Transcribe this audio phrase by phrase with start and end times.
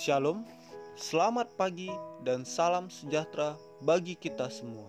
[0.00, 0.48] Shalom,
[0.96, 1.92] selamat pagi
[2.24, 4.88] dan salam sejahtera bagi kita semua.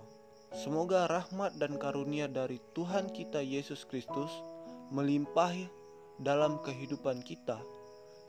[0.55, 4.31] Semoga rahmat dan karunia dari Tuhan kita Yesus Kristus
[4.87, 5.67] melimpahi
[6.15, 7.59] dalam kehidupan kita,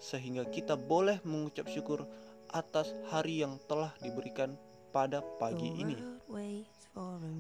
[0.03, 2.03] sehingga kita boleh mengucap syukur
[2.51, 4.59] atas hari yang telah diberikan
[4.91, 5.95] pada pagi ini.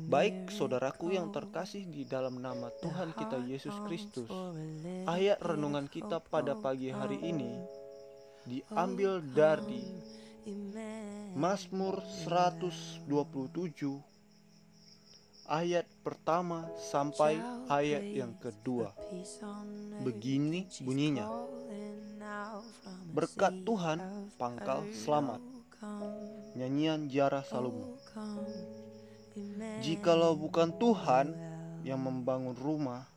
[0.06, 4.30] Baik saudaraku yang terkasih di dalam nama Tuhan kita Yesus Kristus,
[5.10, 7.81] ayat renungan kita pada pagi hari ini
[8.46, 9.86] diambil dari
[11.38, 13.06] Mazmur 127
[15.46, 17.38] ayat pertama sampai
[17.70, 18.90] ayat yang kedua.
[20.02, 21.30] Begini bunyinya.
[23.12, 25.40] Berkat Tuhan pangkal selamat.
[26.54, 27.98] Nyanyian Jara Salomo.
[29.82, 31.34] Jikalau bukan Tuhan
[31.82, 33.10] yang membangun rumah,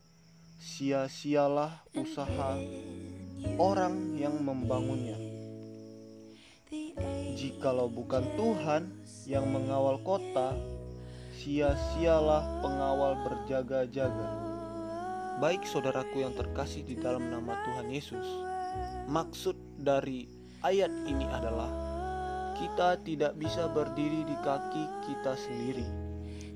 [0.57, 2.57] sia-sialah usaha
[3.59, 5.17] orang yang membangunnya.
[7.35, 8.89] Jikalau bukan Tuhan
[9.27, 10.55] yang mengawal kota,
[11.35, 14.29] sia-sialah pengawal berjaga-jaga.
[15.43, 18.27] Baik saudaraku yang terkasih di dalam nama Tuhan Yesus,
[19.11, 20.31] maksud dari
[20.63, 21.67] ayat ini adalah
[22.55, 26.04] kita tidak bisa berdiri di kaki kita sendiri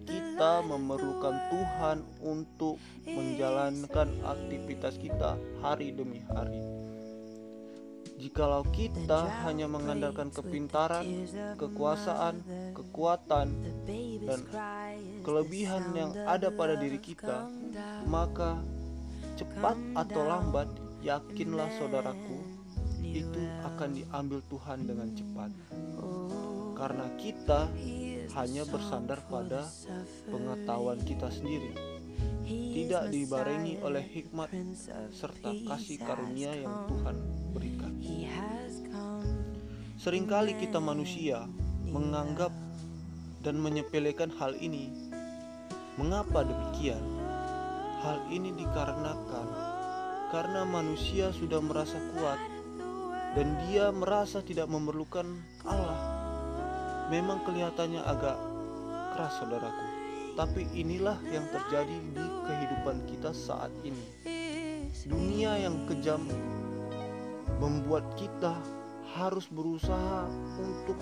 [0.10, 6.58] kita memerlukan Tuhan untuk menjalankan aktivitas kita hari demi hari.
[8.20, 11.08] Jikalau kita hanya mengandalkan kepintaran,
[11.56, 12.44] kekuasaan,
[12.76, 13.48] kekuatan,
[14.28, 14.40] dan
[15.24, 17.48] kelebihan yang ada pada diri kita,
[18.12, 18.60] maka
[19.40, 20.68] cepat atau lambat,
[21.00, 22.44] yakinlah saudaraku,
[23.00, 25.52] itu akan diambil Tuhan dengan cepat.
[26.76, 27.72] Karena kita
[28.38, 29.66] hanya bersandar pada
[30.30, 31.74] pengetahuan kita sendiri,
[32.48, 34.50] tidak dibarengi oleh hikmat
[35.14, 37.16] serta kasih karunia yang Tuhan
[37.54, 37.94] berikan.
[40.00, 41.44] Seringkali kita manusia
[41.90, 42.56] menganggap
[43.44, 45.12] dan menyepelekan hal ini.
[46.00, 47.04] Mengapa demikian?
[48.00, 49.48] Hal ini dikarenakan
[50.32, 52.40] karena manusia sudah merasa kuat
[53.36, 55.28] dan dia merasa tidak memerlukan
[55.68, 55.99] Allah
[57.10, 58.38] Memang kelihatannya agak
[59.18, 59.86] keras saudaraku.
[60.38, 64.06] Tapi inilah yang terjadi di kehidupan kita saat ini.
[65.10, 66.22] Dunia yang kejam
[67.58, 68.56] membuat kita
[69.18, 70.30] harus berusaha
[70.62, 71.02] untuk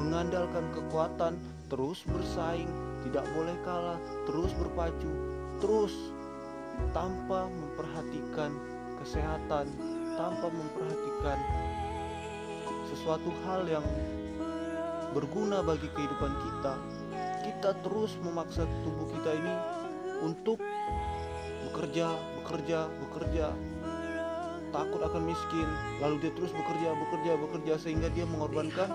[0.00, 1.36] mengandalkan kekuatan
[1.72, 2.68] Terus bersaing,
[3.08, 3.98] tidak boleh kalah,
[4.28, 5.10] terus berpacu
[5.64, 5.94] Terus
[6.92, 8.52] tanpa memperhatikan
[9.00, 9.66] kesehatan
[10.14, 11.38] Tanpa memperhatikan
[12.92, 13.86] sesuatu hal yang
[15.14, 16.74] berguna bagi kehidupan kita,
[17.46, 19.54] kita terus memaksa tubuh kita ini
[20.26, 20.58] untuk
[21.70, 22.10] bekerja,
[22.42, 23.46] bekerja, bekerja.
[24.74, 25.68] Takut akan miskin,
[26.02, 28.90] lalu dia terus bekerja, bekerja, bekerja sehingga dia mengorbankan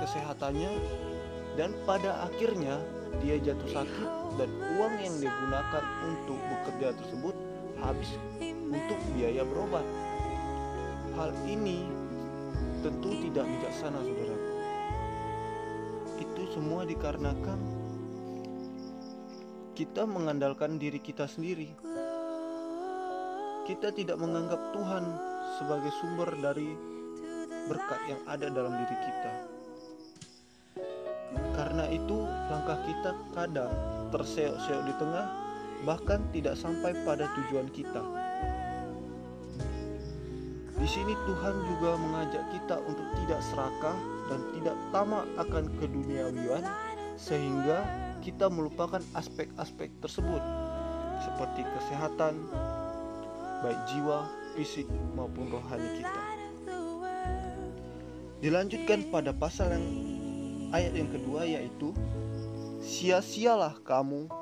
[0.00, 0.72] kesehatannya
[1.60, 2.80] dan pada akhirnya
[3.20, 4.08] dia jatuh sakit
[4.40, 4.48] dan
[4.80, 7.36] uang yang digunakan untuk bekerja tersebut
[7.84, 8.08] habis
[8.72, 9.84] untuk biaya berobat.
[11.20, 11.84] Hal ini
[12.80, 14.00] tentu tidak bijaksana,
[16.50, 17.80] semua dikarenakan
[19.78, 21.72] kita mengandalkan diri kita sendiri.
[23.64, 25.04] Kita tidak menganggap Tuhan
[25.56, 26.74] sebagai sumber dari
[27.70, 29.32] berkat yang ada dalam diri kita.
[31.54, 32.18] Karena itu,
[32.50, 33.72] langkah kita kadang
[34.10, 35.26] terseok-seok di tengah,
[35.88, 38.29] bahkan tidak sampai pada tujuan kita.
[40.80, 43.96] Di sini Tuhan juga mengajak kita untuk tidak serakah
[44.32, 46.64] dan tidak tamak akan keduniawian
[47.20, 47.84] sehingga
[48.24, 50.40] kita melupakan aspek-aspek tersebut
[51.20, 52.48] seperti kesehatan
[53.60, 54.24] baik jiwa,
[54.56, 56.22] fisik maupun rohani kita.
[58.40, 59.86] Dilanjutkan pada pasal yang
[60.72, 61.92] ayat yang kedua yaitu
[62.80, 64.32] sia-sialah kamu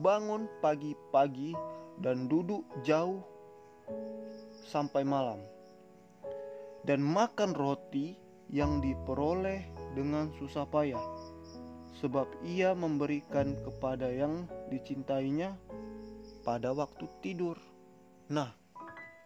[0.00, 1.52] bangun pagi-pagi
[2.00, 3.20] dan duduk jauh
[4.64, 5.36] sampai malam
[6.86, 8.14] dan makan roti
[8.48, 11.02] yang diperoleh dengan susah payah,
[12.00, 15.56] sebab ia memberikan kepada yang dicintainya
[16.46, 17.58] pada waktu tidur.
[18.32, 18.52] Nah,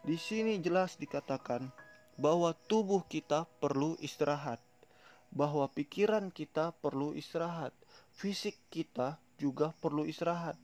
[0.02, 1.70] di sini jelas dikatakan
[2.18, 4.58] bahwa tubuh kita perlu istirahat,
[5.30, 7.72] bahwa pikiran kita perlu istirahat,
[8.10, 10.58] fisik kita juga perlu istirahat.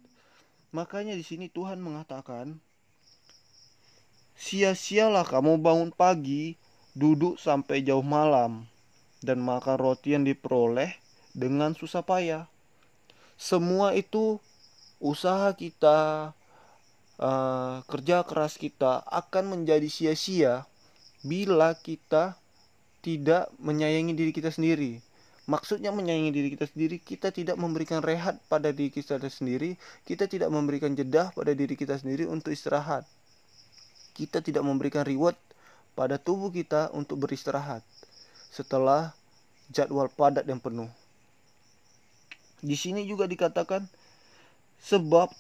[0.75, 2.61] Makanya di sini Tuhan mengatakan,
[4.37, 6.61] "Sia-sialah kamu bangun pagi
[6.97, 8.69] duduk sampai jauh malam,
[9.23, 10.95] dan makan roti yang diperoleh
[11.35, 12.47] dengan susah payah.
[13.39, 14.39] Semua itu
[14.99, 16.31] usaha kita,
[17.23, 20.67] uh, kerja keras kita akan menjadi sia-sia
[21.23, 22.39] bila kita
[23.03, 25.03] tidak menyayangi diri kita sendiri.
[25.49, 30.53] Maksudnya menyayangi diri kita sendiri, kita tidak memberikan rehat pada diri kita sendiri, kita tidak
[30.53, 33.09] memberikan jeda pada diri kita sendiri untuk istirahat.
[34.13, 35.39] Kita tidak memberikan reward
[35.99, 37.83] pada tubuh kita untuk beristirahat
[38.55, 39.11] setelah
[39.75, 40.87] jadwal padat yang penuh.
[42.63, 43.83] Di sini juga dikatakan
[44.79, 45.35] sebab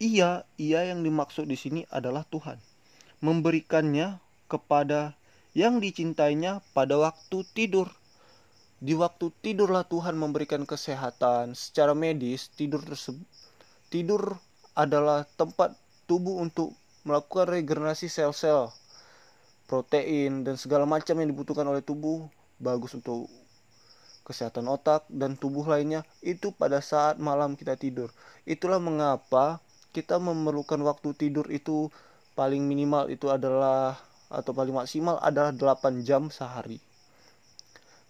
[0.00, 2.56] ia ia yang dimaksud di sini adalah Tuhan.
[3.20, 4.16] Memberikannya
[4.48, 5.12] kepada
[5.52, 7.92] yang dicintainya pada waktu tidur.
[8.80, 11.52] Di waktu tidurlah Tuhan memberikan kesehatan.
[11.52, 13.28] Secara medis tidur tersebut
[13.92, 14.40] tidur
[14.72, 15.76] adalah tempat
[16.08, 16.72] tubuh untuk
[17.04, 18.72] melakukan regenerasi sel-sel
[19.68, 22.24] protein dan segala macam yang dibutuhkan oleh tubuh
[22.56, 23.28] bagus untuk
[24.24, 28.08] kesehatan otak dan tubuh lainnya itu pada saat malam kita tidur.
[28.48, 29.60] Itulah mengapa
[29.92, 31.92] kita memerlukan waktu tidur itu
[32.32, 36.80] paling minimal itu adalah atau paling maksimal adalah 8 jam sehari.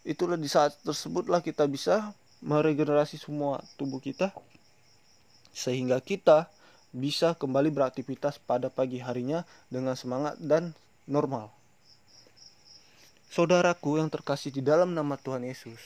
[0.02, 4.30] Itulah di saat tersebutlah kita bisa meregenerasi semua tubuh kita
[5.54, 6.50] sehingga kita
[6.94, 10.74] bisa kembali beraktivitas pada pagi harinya dengan semangat dan
[11.08, 11.50] normal.
[13.32, 15.80] Saudaraku yang terkasih di dalam nama Tuhan Yesus,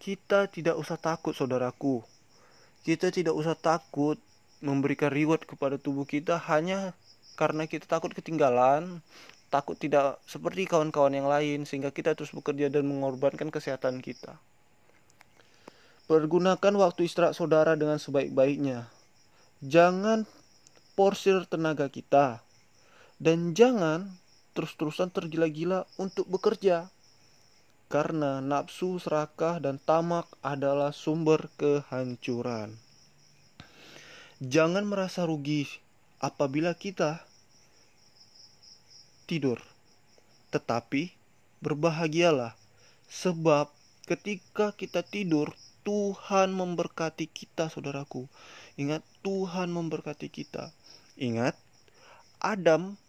[0.00, 2.00] kita tidak usah takut saudaraku.
[2.80, 4.16] Kita tidak usah takut
[4.64, 6.96] memberikan reward kepada tubuh kita hanya
[7.36, 9.00] karena kita takut ketinggalan
[9.50, 14.38] takut tidak seperti kawan-kawan yang lain sehingga kita terus bekerja dan mengorbankan kesehatan kita.
[16.06, 18.86] Pergunakan waktu istirahat saudara dengan sebaik-baiknya.
[19.60, 20.24] Jangan
[20.94, 22.40] porsir tenaga kita
[23.20, 24.16] dan jangan
[24.60, 26.92] terus-terusan tergila-gila untuk bekerja.
[27.88, 32.76] Karena nafsu, serakah, dan tamak adalah sumber kehancuran.
[34.44, 35.64] Jangan merasa rugi
[36.20, 37.24] apabila kita
[39.24, 39.64] tidur.
[40.52, 41.08] Tetapi
[41.64, 42.52] berbahagialah,
[43.08, 43.72] sebab
[44.04, 48.28] ketika kita tidur, Tuhan memberkati kita, saudaraku.
[48.76, 50.68] Ingat, Tuhan memberkati kita.
[51.16, 51.56] Ingat,
[52.44, 53.00] Adam,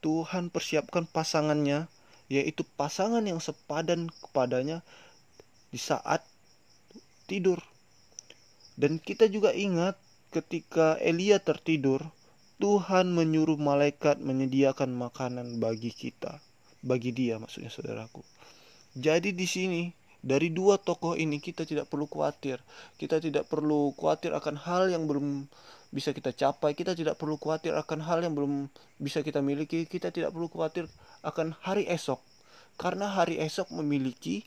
[0.00, 1.88] Tuhan persiapkan pasangannya,
[2.32, 4.80] yaitu pasangan yang sepadan kepadanya
[5.70, 6.24] di saat
[7.28, 7.60] tidur.
[8.80, 10.00] Dan kita juga ingat
[10.32, 12.08] ketika Elia tertidur,
[12.60, 16.40] Tuhan menyuruh malaikat menyediakan makanan bagi kita,
[16.84, 18.20] bagi dia maksudnya saudaraku.
[18.96, 19.82] Jadi di sini
[20.20, 22.60] dari dua tokoh ini kita tidak perlu khawatir.
[23.00, 25.48] Kita tidak perlu khawatir akan hal yang belum
[25.88, 26.76] bisa kita capai.
[26.76, 28.68] Kita tidak perlu khawatir akan hal yang belum
[29.00, 29.88] bisa kita miliki.
[29.88, 30.84] Kita tidak perlu khawatir
[31.24, 32.20] akan hari esok.
[32.76, 34.44] Karena hari esok memiliki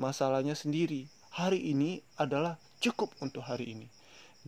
[0.00, 1.04] masalahnya sendiri.
[1.36, 3.86] Hari ini adalah cukup untuk hari ini.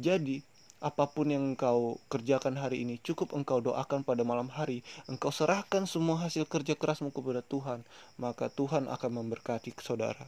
[0.01, 0.41] Jadi,
[0.83, 5.87] apa pun yang engkau kerjakan hari ini, cukup engkau doakan pada malam hari, engkau serahkan
[5.87, 7.87] semua hasil kerja kerasmu kepada Tuhan,
[8.19, 10.27] maka Tuhan akan memberkati saudara.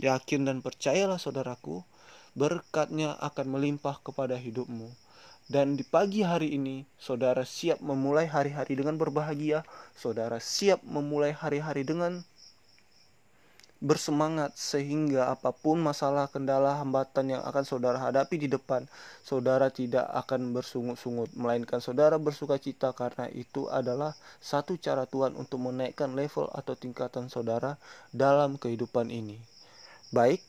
[0.00, 1.84] Yakin dan percayalah saudaraku,
[2.32, 4.88] berkatnya akan melimpah kepada hidupmu.
[5.52, 11.84] Dan di pagi hari ini, saudara siap memulai hari-hari dengan berbahagia, saudara siap memulai hari-hari
[11.84, 12.24] dengan
[13.82, 18.86] bersemangat sehingga apa pun masalah, kendala, hambatan yang akan saudara hadapi di depan,
[19.26, 25.58] saudara tidak akan bersungut-sungut, melainkan saudara bersuka cita karena itu adalah satu cara Tuhan untuk
[25.58, 27.74] menaikkan level atau tingkatan saudara
[28.14, 29.51] dalam kehidupan ini.
[30.12, 30.44] Baik,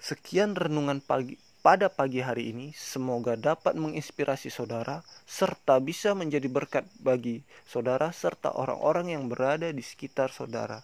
[0.00, 6.88] sekian renungan pagi pada pagi hari ini, semoga dapat menginspirasi saudara serta bisa menjadi berkat
[7.04, 10.80] bagi saudara serta orang-orang yang berada di sekitar saudara.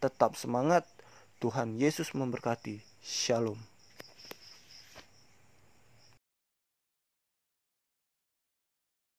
[0.00, 0.88] Tetap semangat
[1.36, 2.80] Tuhan Yesus memberkati.
[3.04, 3.69] Shalom.